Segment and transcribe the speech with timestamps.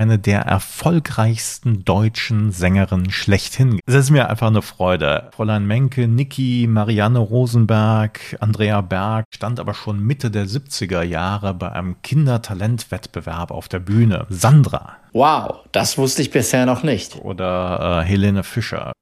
[0.00, 3.80] eine der erfolgreichsten deutschen Sängerinnen schlechthin.
[3.84, 5.28] Es ist mir einfach eine Freude.
[5.36, 11.70] Fräulein Menke, Niki, Marianne Rosenberg, Andrea Berg stand aber schon Mitte der 70er Jahre bei
[11.70, 14.24] einem Kindertalentwettbewerb auf der Bühne.
[14.30, 14.96] Sandra.
[15.12, 17.16] Wow, das wusste ich bisher noch nicht.
[17.16, 18.92] Oder äh, Helene Fischer.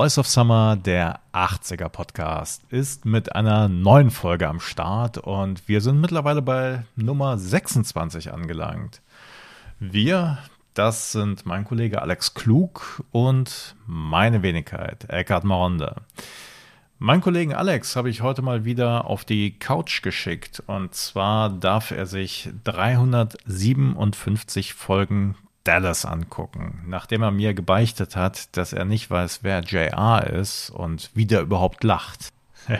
[0.00, 5.82] Voice of Summer, der 80er Podcast, ist mit einer neuen Folge am Start und wir
[5.82, 9.02] sind mittlerweile bei Nummer 26 angelangt.
[9.78, 10.38] Wir,
[10.72, 15.96] das sind mein Kollege Alex Klug und meine Wenigkeit, Eckhard Maronde.
[16.98, 21.90] Mein Kollegen Alex habe ich heute mal wieder auf die Couch geschickt und zwar darf
[21.90, 29.40] er sich 357 Folgen Dallas angucken, nachdem er mir gebeichtet hat, dass er nicht weiß,
[29.42, 32.28] wer JR ist und wie der überhaupt lacht.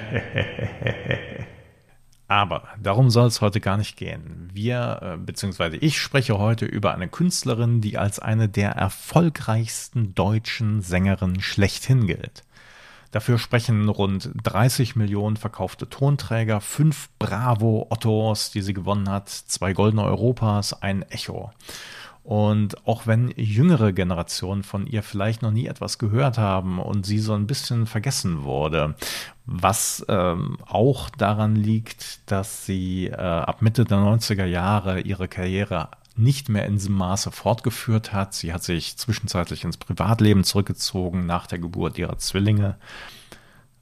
[2.28, 4.48] Aber darum soll es heute gar nicht gehen.
[4.52, 10.80] Wir, äh, beziehungsweise ich spreche heute über eine Künstlerin, die als eine der erfolgreichsten deutschen
[10.80, 12.44] Sängerinnen schlechthin gilt.
[13.10, 19.72] Dafür sprechen rund 30 Millionen verkaufte Tonträger, fünf Bravo Ottos, die sie gewonnen hat, zwei
[19.72, 21.50] goldene Europas, ein Echo.
[22.30, 27.18] Und auch wenn jüngere Generationen von ihr vielleicht noch nie etwas gehört haben und sie
[27.18, 28.94] so ein bisschen vergessen wurde,
[29.46, 35.88] was ähm, auch daran liegt, dass sie äh, ab Mitte der 90er Jahre ihre Karriere
[36.14, 38.32] nicht mehr in diesem Maße fortgeführt hat.
[38.32, 42.76] Sie hat sich zwischenzeitlich ins Privatleben zurückgezogen nach der Geburt ihrer Zwillinge.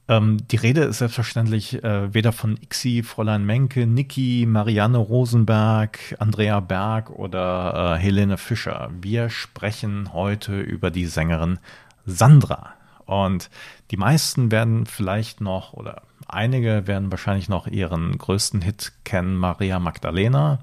[0.08, 6.60] Ähm, die Rede ist selbstverständlich äh, weder von Ixi, Fräulein Menke, Niki, Marianne Rosenberg, Andrea
[6.60, 8.90] Berg oder äh, Helene Fischer.
[9.00, 11.58] Wir sprechen heute über die Sängerin
[12.06, 12.74] Sandra.
[13.04, 13.50] Und
[13.90, 19.78] die meisten werden vielleicht noch oder einige werden wahrscheinlich noch ihren größten Hit kennen, Maria
[19.78, 20.58] Magdalena.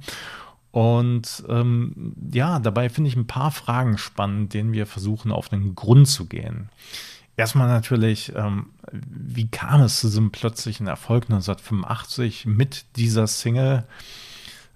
[0.72, 5.74] Und ähm, ja, dabei finde ich ein paar Fragen spannend, denen wir versuchen auf den
[5.74, 6.69] Grund zu gehen.
[7.38, 13.84] Erstmal natürlich, ähm, wie kam es zu diesem plötzlichen Erfolg 1985 mit dieser Single?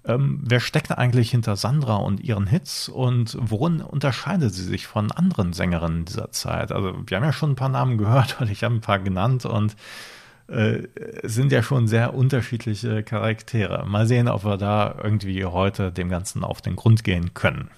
[0.06, 5.12] Ähm, wer steckt eigentlich hinter Sandra und ihren Hits und worin unterscheidet sie sich von
[5.12, 6.72] anderen Sängerinnen dieser Zeit?
[6.72, 9.46] Also wir haben ja schon ein paar Namen gehört und ich habe ein paar genannt
[9.46, 9.76] und
[10.48, 10.88] äh,
[11.24, 13.86] sind ja schon sehr unterschiedliche Charaktere.
[13.88, 17.70] Mal sehen, ob wir da irgendwie heute dem Ganzen auf den Grund gehen können.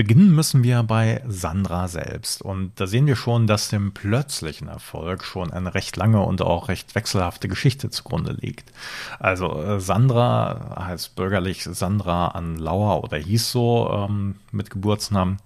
[0.00, 2.40] Beginnen müssen wir bei Sandra selbst.
[2.40, 6.68] Und da sehen wir schon, dass dem plötzlichen Erfolg schon eine recht lange und auch
[6.68, 8.72] recht wechselhafte Geschichte zugrunde liegt.
[9.18, 15.36] Also äh, Sandra heißt bürgerlich Sandra an Lauer oder hieß so ähm, mit Geburtsnamen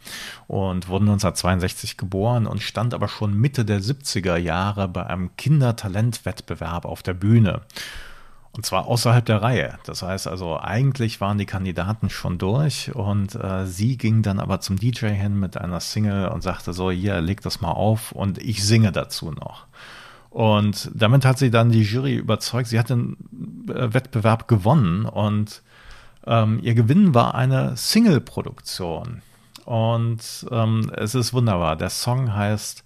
[0.47, 6.85] und wurde 1962 geboren und stand aber schon Mitte der 70er Jahre bei einem Kindertalentwettbewerb
[6.85, 7.63] auf der Bühne.
[8.57, 9.79] Und zwar außerhalb der Reihe.
[9.85, 14.61] Das heißt also, eigentlich waren die Kandidaten schon durch und äh, sie ging dann aber
[14.61, 18.39] zum DJ hin mit einer Single und sagte so, hier, leg das mal auf und
[18.39, 19.67] ich singe dazu noch.
[20.31, 22.69] Und damit hat sie dann die Jury überzeugt.
[22.69, 23.17] Sie hat den
[23.69, 25.63] äh, Wettbewerb gewonnen und
[26.27, 29.23] ähm, ihr Gewinn war eine Single-Produktion.
[29.65, 31.75] Und ähm, es ist wunderbar.
[31.75, 32.84] Der Song heißt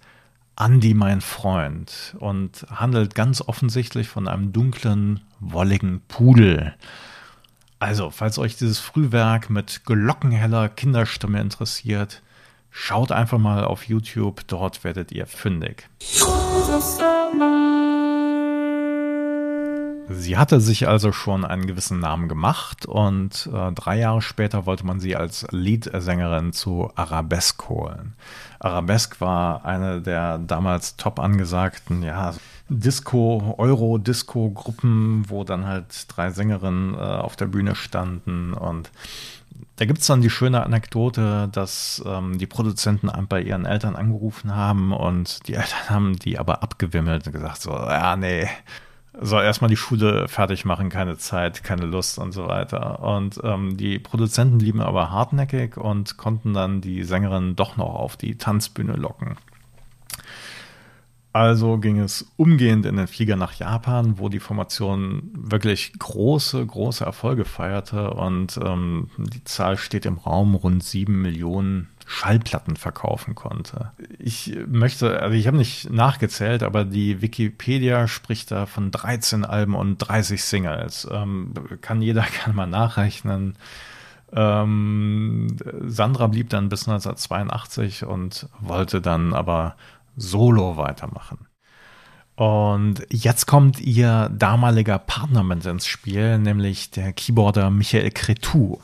[0.59, 6.75] Andy, mein Freund, und handelt ganz offensichtlich von einem dunklen, wolligen Pudel.
[7.79, 12.21] Also, falls euch dieses Frühwerk mit glockenheller Kinderstimme interessiert,
[12.71, 15.89] schaut einfach mal auf YouTube, dort werdet ihr fündig.
[20.11, 24.85] Sie hatte sich also schon einen gewissen Namen gemacht und äh, drei Jahre später wollte
[24.85, 28.15] man sie als Leadsängerin zu Arabesque holen.
[28.59, 32.33] Arabesque war eine der damals top angesagten, ja,
[32.69, 38.89] Disco, Euro-Disco-Gruppen, wo dann halt drei Sängerinnen äh, auf der Bühne standen und
[39.75, 44.53] da gibt es dann die schöne Anekdote, dass ähm, die Produzenten bei ihren Eltern angerufen
[44.53, 48.49] haben und die Eltern haben die aber abgewimmelt und gesagt so, ja, nee,
[49.21, 53.01] so erstmal die Schule fertig machen, keine Zeit, keine Lust und so weiter.
[53.01, 58.17] Und ähm, die Produzenten blieben aber hartnäckig und konnten dann die Sängerin doch noch auf
[58.17, 59.37] die Tanzbühne locken.
[61.31, 67.05] Also ging es umgehend in den Flieger nach Japan, wo die Formation wirklich große, große
[67.05, 73.91] Erfolge feierte und ähm, die Zahl steht im Raum, rund sieben Millionen Schallplatten verkaufen konnte.
[74.17, 79.75] Ich möchte, also ich habe nicht nachgezählt, aber die Wikipedia spricht da von 13 Alben
[79.75, 81.07] und 30 Singles.
[81.11, 83.57] Ähm, kann jeder gerne mal nachrechnen.
[84.33, 89.75] Ähm, Sandra blieb dann bis 1982 und wollte dann aber
[90.17, 91.45] solo weitermachen.
[92.35, 98.79] Und jetzt kommt ihr damaliger Partner mit ins Spiel, nämlich der Keyboarder Michael Cretou.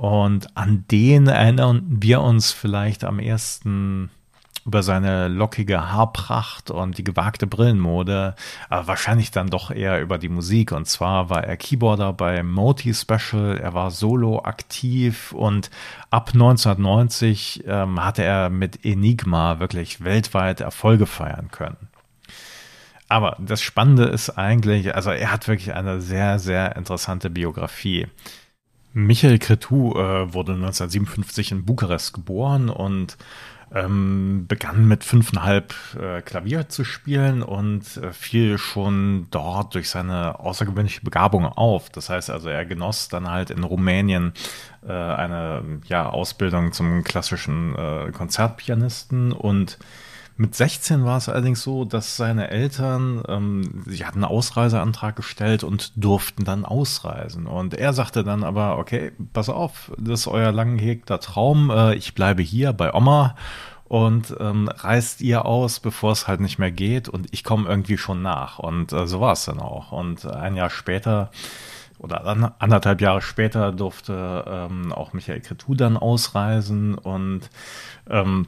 [0.00, 4.08] Und an den erinnern wir uns vielleicht am ersten
[4.64, 8.34] über seine lockige Haarpracht und die gewagte Brillenmode,
[8.70, 10.72] aber wahrscheinlich dann doch eher über die Musik.
[10.72, 15.70] Und zwar war er Keyboarder bei Moti Special, er war solo aktiv und
[16.08, 21.90] ab 1990 ähm, hatte er mit Enigma wirklich weltweit Erfolge feiern können.
[23.06, 28.06] Aber das Spannende ist eigentlich, also er hat wirklich eine sehr, sehr interessante Biografie.
[28.92, 33.16] Michael Cretu äh, wurde 1957 in Bukarest geboren und
[33.72, 40.40] ähm, begann mit fünfeinhalb äh, Klavier zu spielen und äh, fiel schon dort durch seine
[40.40, 41.88] außergewöhnliche Begabung auf.
[41.90, 44.32] Das heißt also, er genoss dann halt in Rumänien
[44.86, 49.78] äh, eine ja, Ausbildung zum klassischen äh, Konzertpianisten und
[50.40, 55.64] mit 16 war es allerdings so, dass seine Eltern, ähm, sie hatten einen Ausreiseantrag gestellt
[55.64, 57.46] und durften dann ausreisen.
[57.46, 61.94] Und er sagte dann aber, okay, pass auf, das ist euer lang gehegter Traum, äh,
[61.94, 63.36] ich bleibe hier bei Oma
[63.84, 67.98] und ähm, reist ihr aus, bevor es halt nicht mehr geht und ich komme irgendwie
[67.98, 68.58] schon nach.
[68.58, 69.92] Und äh, so war es dann auch.
[69.92, 71.30] Und ein Jahr später
[71.98, 72.26] oder
[72.58, 77.50] anderthalb Jahre später durfte ähm, auch Michael Cretu dann ausreisen und
[78.08, 78.46] ähm,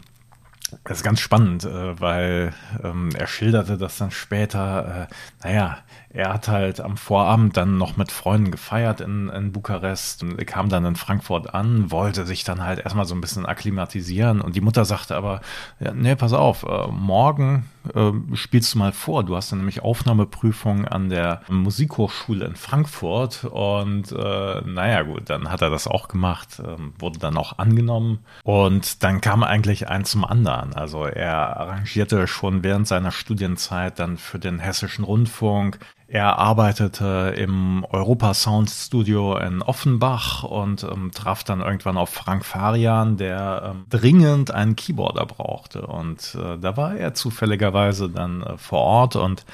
[0.84, 2.52] das ist ganz spannend, äh, weil
[2.82, 5.14] ähm, er schilderte das dann später, äh,
[5.46, 5.78] naja,
[6.14, 10.68] er hat halt am Vorabend dann noch mit Freunden gefeiert in, in Bukarest und kam
[10.68, 14.60] dann in Frankfurt an, wollte sich dann halt erstmal so ein bisschen akklimatisieren und die
[14.60, 15.40] Mutter sagte aber,
[15.80, 17.64] ja, nee, pass auf, äh, morgen
[17.94, 19.24] äh, spielst du mal vor.
[19.24, 25.50] Du hast dann nämlich Aufnahmeprüfung an der Musikhochschule in Frankfurt und äh, naja gut, dann
[25.50, 30.10] hat er das auch gemacht, äh, wurde dann auch angenommen und dann kam eigentlich eins
[30.10, 30.74] zum anderen.
[30.74, 35.78] Also er arrangierte schon während seiner Studienzeit dann für den Hessischen Rundfunk
[36.12, 42.44] er arbeitete im Europa Sound Studio in Offenbach und ähm, traf dann irgendwann auf Frank
[42.44, 45.86] Farian, der ähm, dringend einen Keyboarder brauchte.
[45.86, 49.46] Und äh, da war er zufälligerweise dann äh, vor Ort und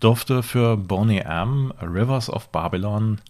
[0.00, 1.70] durfte für Boney M.
[1.82, 3.20] Rivers of Babylon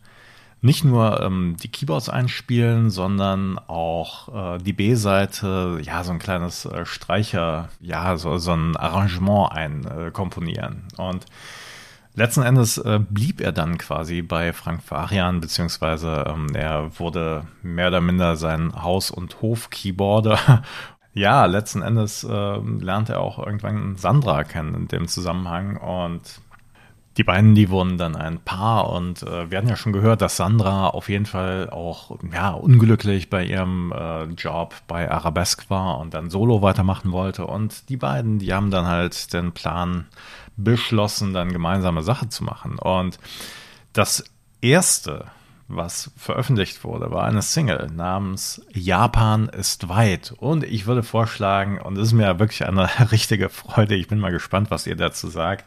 [0.61, 6.67] nicht nur ähm, die Keyboards einspielen, sondern auch äh, die B-Seite, ja, so ein kleines
[6.67, 10.85] äh, Streicher, ja, so, so ein Arrangement einkomponieren.
[10.97, 11.27] Äh, und
[12.19, 17.89] Letzten Endes äh, blieb er dann quasi bei Frank Farian, beziehungsweise ähm, er wurde mehr
[17.89, 20.63] oder minder sein Haus- und Hof-Keyboarder.
[21.13, 26.41] ja, letzten Endes äh, lernte er auch irgendwann Sandra kennen in dem Zusammenhang und
[27.19, 30.39] die beiden, die wurden dann ein Paar und äh, wir hatten ja schon gehört, dass
[30.39, 36.15] Sandra auf jeden Fall auch ja unglücklich bei ihrem äh, Job bei Arabesque war und
[36.15, 40.07] dann Solo weitermachen wollte und die beiden, die haben dann halt den Plan
[40.57, 42.79] beschlossen, dann gemeinsame Sache zu machen.
[42.79, 43.19] Und
[43.93, 44.25] das
[44.61, 45.27] erste,
[45.69, 50.35] was veröffentlicht wurde, war eine Single namens Japan ist weit.
[50.39, 54.33] Und ich würde vorschlagen, und es ist mir wirklich eine richtige Freude, ich bin mal
[54.33, 55.65] gespannt, was ihr dazu sagt.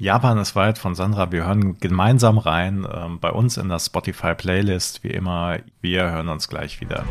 [0.00, 1.32] Japan ist weit von Sandra.
[1.32, 5.02] Wir hören gemeinsam rein ähm, bei uns in der Spotify Playlist.
[5.02, 7.04] Wie immer, wir hören uns gleich wieder.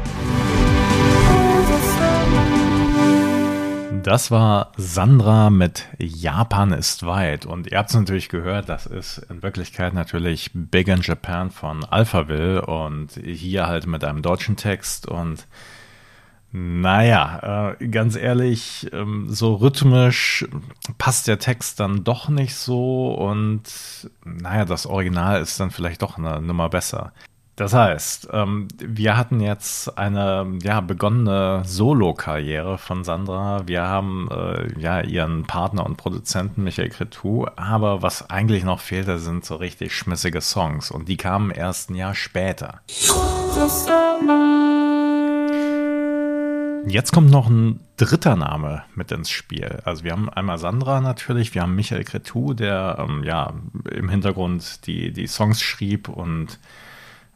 [4.07, 7.45] Das war Sandra mit Japan ist weit.
[7.45, 11.83] Und ihr habt es natürlich gehört, das ist in Wirklichkeit natürlich Big in Japan von
[11.83, 15.09] Alphaville und hier halt mit einem deutschen Text.
[15.09, 15.45] Und
[16.53, 20.47] naja, äh, ganz ehrlich, ähm, so rhythmisch
[20.97, 23.13] passt der Text dann doch nicht so.
[23.13, 23.63] Und
[24.23, 27.11] naja, das Original ist dann vielleicht doch eine Nummer besser.
[27.57, 33.67] Das heißt, ähm, wir hatten jetzt eine ja, begonnene Solo-Karriere von Sandra.
[33.67, 39.17] Wir haben äh, ja ihren Partner und Produzenten Michael Cretou, aber was eigentlich noch fehlte,
[39.17, 42.81] sind so richtig schmissige Songs und die kamen erst ein Jahr später.
[46.85, 49.79] Jetzt kommt noch ein dritter Name mit ins Spiel.
[49.83, 53.51] Also wir haben einmal Sandra natürlich, wir haben Michael Cretou, der ähm, ja
[53.89, 56.59] im Hintergrund die, die Songs schrieb und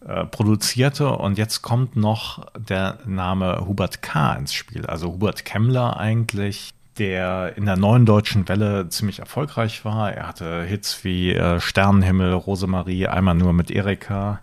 [0.05, 1.10] äh, produzierte.
[1.12, 4.34] Und jetzt kommt noch der Name Hubert K.
[4.34, 4.86] ins Spiel.
[4.86, 10.12] Also Hubert Kemmler eigentlich, der in der neuen deutschen Welle ziemlich erfolgreich war.
[10.12, 14.39] Er hatte Hits wie äh, Sternenhimmel, Rosemarie, einmal nur mit Erika.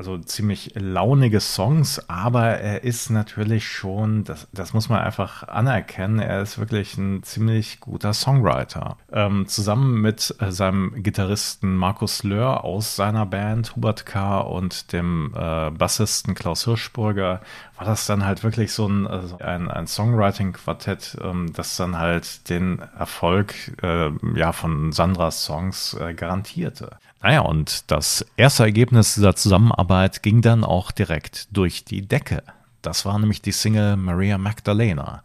[0.00, 6.20] Also ziemlich launige Songs, aber er ist natürlich schon, das, das muss man einfach anerkennen,
[6.20, 8.96] er ist wirklich ein ziemlich guter Songwriter.
[9.12, 14.38] Ähm, zusammen mit äh, seinem Gitarristen Markus Löhr aus seiner Band Hubert K.
[14.40, 17.42] und dem äh, Bassisten Klaus Hirschburger
[17.80, 22.50] war das dann halt wirklich so ein, also ein, ein Songwriting-Quartett, ähm, das dann halt
[22.50, 26.98] den Erfolg äh, ja, von Sandras Songs äh, garantierte.
[27.22, 32.42] Naja, und das erste Ergebnis dieser Zusammenarbeit ging dann auch direkt durch die Decke.
[32.82, 35.22] Das war nämlich die Single Maria Magdalena.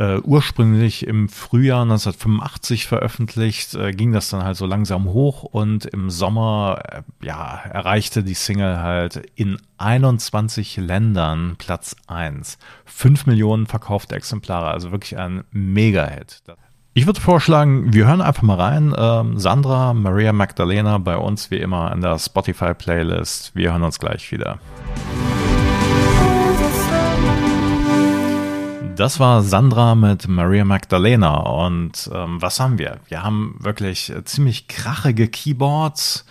[0.00, 5.86] Uh, ursprünglich im Frühjahr 1985 veröffentlicht, uh, ging das dann halt so langsam hoch und
[5.86, 12.58] im Sommer, uh, ja, erreichte die Single halt in 21 Ländern Platz 1.
[12.84, 16.44] 5 Millionen verkaufte Exemplare, also wirklich ein Mega-Hit.
[16.94, 18.94] Ich würde vorschlagen, wir hören einfach mal rein.
[18.96, 23.56] Ähm, Sandra, Maria Magdalena bei uns wie immer in der Spotify-Playlist.
[23.56, 24.60] Wir hören uns gleich wieder.
[28.98, 31.36] Das war Sandra mit Maria Magdalena.
[31.36, 32.98] Und ähm, was haben wir?
[33.06, 36.26] Wir haben wirklich ziemlich krachige Keyboards.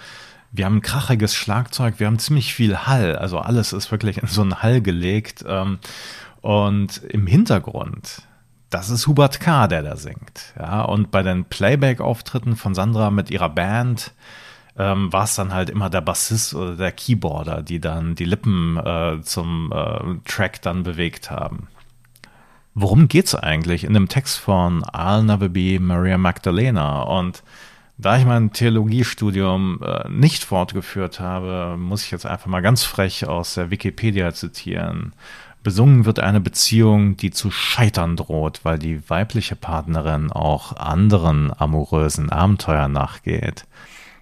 [0.51, 1.93] Wir haben ein krachiges Schlagzeug.
[1.99, 3.15] Wir haben ziemlich viel Hall.
[3.15, 5.45] Also alles ist wirklich in so einen Hall gelegt.
[5.47, 5.79] Ähm,
[6.41, 8.23] und im Hintergrund
[8.69, 10.53] das ist Hubert K., der da singt.
[10.59, 14.11] Ja, und bei den Playback-Auftritten von Sandra mit ihrer Band
[14.77, 18.75] ähm, war es dann halt immer der Bassist oder der Keyboarder, die dann die Lippen
[18.75, 21.69] äh, zum äh, Track dann bewegt haben.
[22.79, 24.85] Worum geht's eigentlich in dem Text von
[25.49, 27.01] Be Maria Magdalena?
[27.01, 27.41] Und
[27.97, 33.27] da ich mein Theologiestudium äh, nicht fortgeführt habe, muss ich jetzt einfach mal ganz frech
[33.27, 35.13] aus der Wikipedia zitieren.
[35.63, 42.29] Besungen wird eine Beziehung, die zu scheitern droht, weil die weibliche Partnerin auch anderen amorösen
[42.29, 43.65] Abenteuern nachgeht.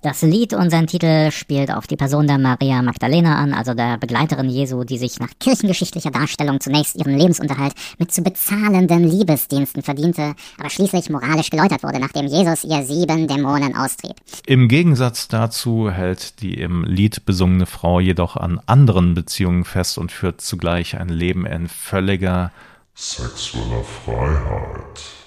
[0.06, 3.98] Das Lied und sein Titel spielt auf die Person der Maria Magdalena an, also der
[3.98, 10.36] Begleiterin Jesu, die sich nach kirchengeschichtlicher Darstellung zunächst ihren Lebensunterhalt mit zu bezahlenden Liebesdiensten verdiente,
[10.60, 14.14] aber schließlich moralisch geläutert wurde, nachdem Jesus ihr sieben Dämonen austrieb.
[14.46, 20.12] Im Gegensatz dazu hält die im Lied besungene Frau jedoch an anderen Beziehungen fest und
[20.12, 22.52] führt zugleich ein Leben in völliger
[22.94, 25.25] sexueller Freiheit.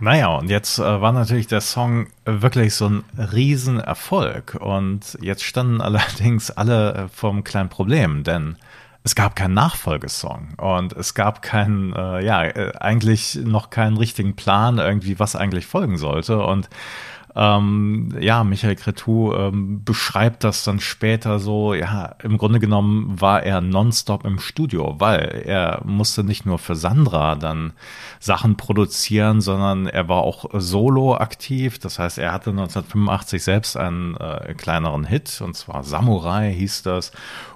[0.00, 4.56] Naja, und jetzt äh, war natürlich der Song wirklich so ein Riesenerfolg.
[4.60, 8.56] Und jetzt standen allerdings alle äh, vor einem kleinen Problem, denn
[9.04, 14.36] es gab keinen Nachfolgesong und es gab keinen, äh, ja, äh, eigentlich noch keinen richtigen
[14.36, 16.40] Plan irgendwie, was eigentlich folgen sollte.
[16.44, 16.68] Und
[17.40, 23.44] ähm, ja, Michael Cretou ähm, beschreibt das dann später so, ja, im Grunde genommen war
[23.44, 27.74] er nonstop im Studio, weil er musste nicht nur für Sandra dann
[28.18, 31.78] Sachen produzieren, sondern er war auch solo aktiv.
[31.78, 37.12] Das heißt, er hatte 1985 selbst einen äh, kleineren Hit, und zwar Samurai hieß das.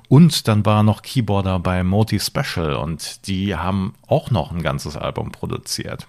[0.09, 4.97] Und dann war noch Keyboarder bei Moti Special und die haben auch noch ein ganzes
[4.97, 6.07] Album produziert.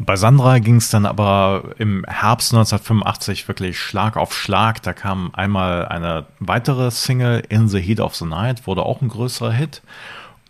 [0.00, 4.80] Bei Sandra ging es dann aber im Herbst 1985 wirklich Schlag auf Schlag.
[4.82, 9.08] Da kam einmal eine weitere Single, In the Heat of the Night, wurde auch ein
[9.08, 9.82] größerer Hit.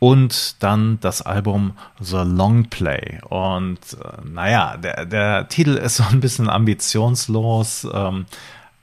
[0.01, 3.19] Und dann das Album The Long Play.
[3.29, 7.89] Und äh, naja, der, der Titel ist so ein bisschen ambitionslos.
[7.93, 8.27] Ähm,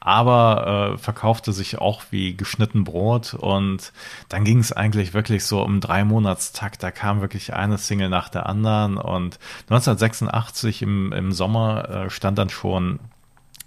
[0.05, 3.91] aber äh, verkaufte sich auch wie geschnitten Brot und
[4.29, 6.83] dann ging es eigentlich wirklich so um drei Monatstakt.
[6.83, 12.37] Da kam wirklich eine Single nach der anderen und 1986 im, im Sommer äh, stand
[12.37, 12.99] dann schon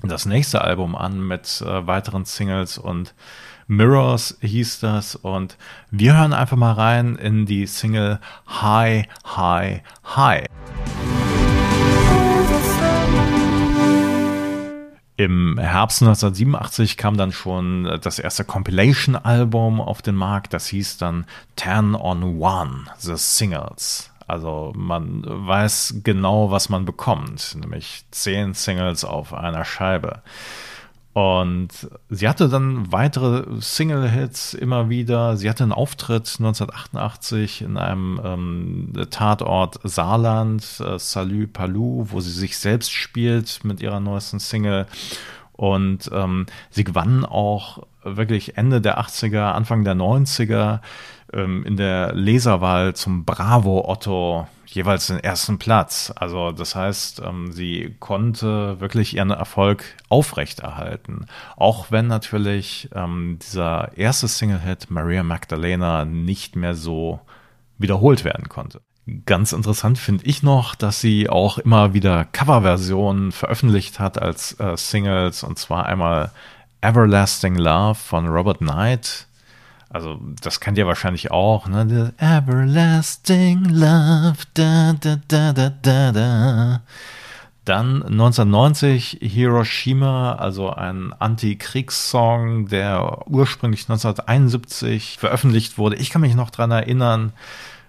[0.05, 3.15] das nächste Album an mit äh, weiteren Singles und
[3.67, 5.59] Mirrors hieß das und
[5.91, 9.83] wir hören einfach mal rein in die Single High, High,
[10.15, 10.47] High.
[15.19, 20.53] Im Herbst 1987 kam dann schon das erste Compilation-Album auf den Markt.
[20.53, 24.13] Das hieß dann Ten on One, The Singles.
[24.29, 30.23] Also man weiß genau, was man bekommt, nämlich zehn Singles auf einer Scheibe.
[31.13, 31.71] Und
[32.11, 35.37] sie hatte dann weitere Single-Hits immer wieder.
[35.37, 42.31] Sie hatte einen Auftritt 1988 in einem ähm, Tatort Saarland, äh, Salut Palou, wo sie
[42.31, 44.87] sich selbst spielt mit ihrer neuesten Single.
[45.53, 50.81] Und ähm, sie gewann auch wirklich Ende der 80er, Anfang der 90er
[51.33, 56.13] ähm, in der Leserwahl zum Bravo Otto jeweils den ersten Platz.
[56.15, 61.27] Also das heißt, ähm, sie konnte wirklich ihren Erfolg aufrechterhalten.
[61.57, 67.21] Auch wenn natürlich ähm, dieser erste Single-Hit Maria Magdalena nicht mehr so
[67.79, 68.81] wiederholt werden konnte.
[69.25, 74.77] Ganz interessant finde ich noch, dass sie auch immer wieder Coverversionen veröffentlicht hat als äh,
[74.77, 76.31] Singles und zwar einmal
[76.83, 79.28] Everlasting Love von Robert Knight.
[79.91, 81.87] Also das kennt ihr wahrscheinlich auch, ne?
[81.89, 86.81] The Everlasting Love, da, da, da, da, da, da.
[87.65, 95.97] Dann 1990 Hiroshima, also ein Anti-Kriegssong, der ursprünglich 1971 veröffentlicht wurde.
[95.97, 97.33] Ich kann mich noch dran erinnern,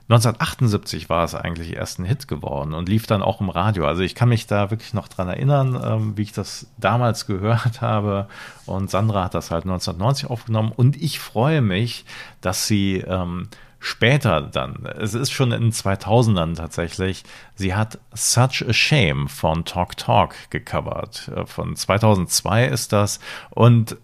[0.10, 3.86] 1978 war es eigentlich erst ein Hit geworden und lief dann auch im Radio.
[3.86, 7.82] Also ich kann mich da wirklich noch dran erinnern, ähm, wie ich das damals gehört
[7.82, 8.28] habe.
[8.66, 10.72] Und Sandra hat das halt 1990 aufgenommen.
[10.76, 12.06] Und ich freue mich,
[12.42, 17.24] dass sie ähm, später dann, es ist schon in 2000ern tatsächlich,
[17.54, 21.30] sie hat Such a Shame von Talk Talk gecovert.
[21.36, 23.20] Äh, von 2002 ist das.
[23.52, 23.96] Und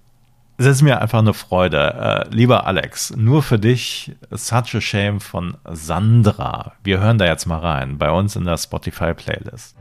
[0.58, 2.26] es ist mir einfach eine Freude.
[2.30, 6.74] Äh, lieber Alex, nur für dich Such a Shame von Sandra.
[6.84, 9.76] Wir hören da jetzt mal rein, bei uns in der Spotify-Playlist.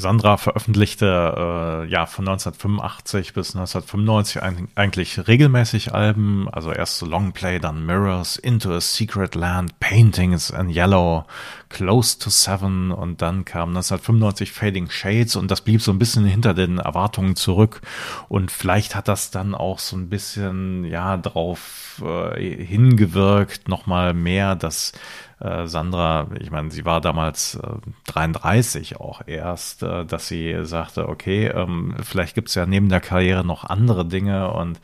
[0.00, 7.60] Sandra veröffentlichte äh, ja von 1985 bis 1995 ein, eigentlich regelmäßig Alben, also erst Longplay,
[7.60, 11.26] dann Mirrors, Into a Secret Land, Paintings in Yellow,
[11.68, 16.24] Close to Seven und dann kam 1995 Fading Shades und das blieb so ein bisschen
[16.24, 17.80] hinter den Erwartungen zurück.
[18.28, 24.56] Und vielleicht hat das dann auch so ein bisschen ja drauf äh, hingewirkt, nochmal mehr,
[24.56, 24.92] dass
[25.40, 31.08] äh, Sandra, ich meine, sie war damals äh, 33 auch erst, äh, dass sie sagte,
[31.08, 34.80] okay, ähm, vielleicht gibt es ja neben der Karriere noch andere Dinge und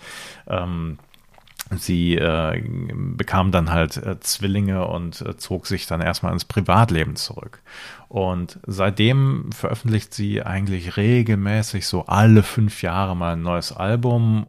[0.46, 0.98] ähm,
[1.70, 2.62] sie äh,
[3.16, 7.60] bekam dann halt äh, Zwillinge und äh, zog sich dann erstmal ins Privatleben zurück.
[8.08, 14.46] Und seitdem veröffentlicht sie eigentlich regelmäßig so alle fünf Jahre mal ein neues Album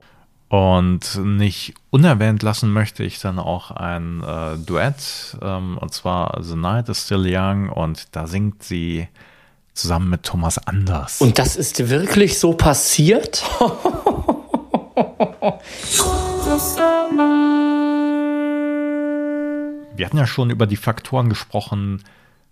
[0.49, 6.55] und nicht unerwähnt lassen möchte ich dann auch ein äh, Duett, ähm, und zwar The
[6.55, 9.07] Night is Still Young, und da singt sie
[9.73, 11.21] zusammen mit Thomas Anders.
[11.21, 13.43] Und das ist wirklich so passiert?
[19.95, 22.03] Wir hatten ja schon über die Faktoren gesprochen,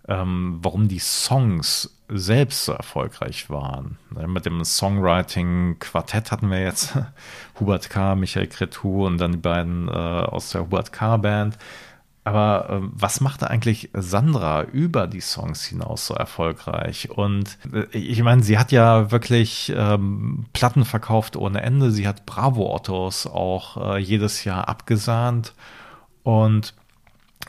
[0.08, 3.98] ähm, warum die Songs selbst so erfolgreich waren.
[4.14, 6.96] Ne, mit dem Songwriting-Quartett hatten wir jetzt
[7.60, 11.58] Hubert K., Michael Cretou und dann die beiden äh, aus der Hubert K.-Band.
[12.26, 17.10] Aber äh, was machte eigentlich Sandra über die Songs hinaus so erfolgreich?
[17.10, 21.92] Und äh, ich meine, sie hat ja wirklich ähm, Platten verkauft ohne Ende.
[21.92, 25.54] Sie hat Bravo-Ottos auch äh, jedes Jahr abgesahnt.
[26.24, 26.74] Und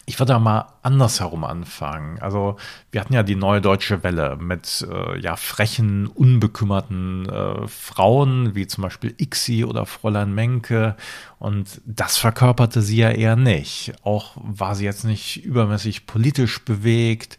[0.09, 2.17] ich würde da mal andersherum anfangen.
[2.19, 2.55] Also
[2.91, 8.67] wir hatten ja die neue deutsche Welle mit äh, ja frechen, unbekümmerten äh, Frauen wie
[8.67, 10.95] zum Beispiel Ixi oder Fräulein Menke
[11.39, 13.95] und das verkörperte sie ja eher nicht.
[14.03, 17.37] Auch war sie jetzt nicht übermäßig politisch bewegt.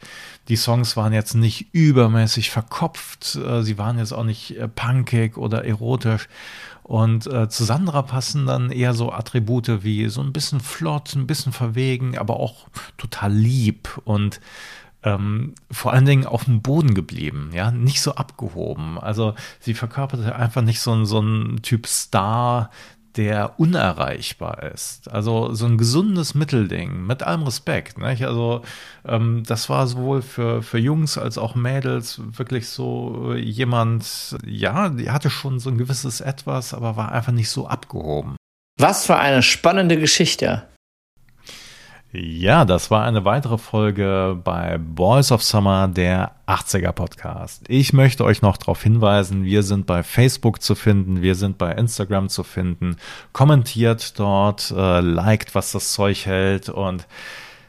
[0.49, 3.35] Die Songs waren jetzt nicht übermäßig verkopft.
[3.37, 6.29] Äh, sie waren jetzt auch nicht äh, punkig oder erotisch.
[6.89, 11.27] Und äh, zu Sandra passen dann eher so Attribute wie so ein bisschen flott, ein
[11.27, 14.41] bisschen verwegen, aber auch total lieb und
[15.03, 18.99] ähm, vor allen Dingen auf dem Boden geblieben, ja, nicht so abgehoben.
[18.99, 22.71] Also sie verkörperte einfach nicht so, so ein Typ Star,
[23.19, 25.11] der unerreichbar ist.
[25.11, 27.99] Also so ein gesundes Mittelding, mit allem Respekt.
[27.99, 28.25] Nicht?
[28.25, 28.63] Also
[29.05, 35.11] ähm, das war sowohl für, für Jungs als auch Mädels wirklich so jemand, ja, die
[35.11, 38.37] hatte schon so ein gewisses Etwas, aber war einfach nicht so abgehoben.
[38.79, 40.69] Was für eine spannende Geschichte.
[42.11, 47.67] Ja, das war eine weitere Folge bei Boys of Summer, der 80er Podcast.
[47.69, 51.73] Ich möchte euch noch darauf hinweisen, wir sind bei Facebook zu finden, wir sind bei
[51.73, 52.97] Instagram zu finden.
[53.35, 57.07] Kommentiert dort, äh, liked, was das Zeug hält und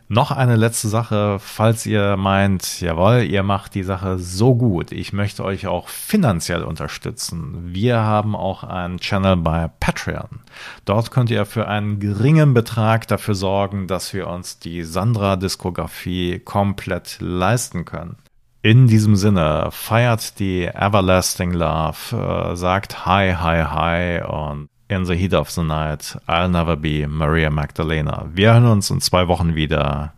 [0.10, 5.14] noch eine letzte Sache, falls ihr meint, jawohl, ihr macht die Sache so gut, ich
[5.14, 7.70] möchte euch auch finanziell unterstützen.
[7.72, 10.42] Wir haben auch einen Channel bei Patreon.
[10.84, 17.18] Dort könnt ihr für einen geringen Betrag dafür sorgen, dass wir uns die Sandra-Diskografie komplett
[17.20, 18.18] leisten können.
[18.64, 25.16] In diesem Sinne, feiert die Everlasting Love, äh, sagt Hi, Hi, Hi und In the
[25.16, 28.28] Heat of the Night, I'll Never Be Maria Magdalena.
[28.34, 30.14] Wir hören uns in zwei Wochen wieder.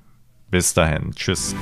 [0.50, 1.12] Bis dahin.
[1.14, 1.54] Tschüss.